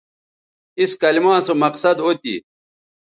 اِس 0.79 0.91
کلما 1.01 1.35
سو 1.45 1.53
مقصد 1.63 1.95
او 2.05 2.11
تھی 2.21 2.35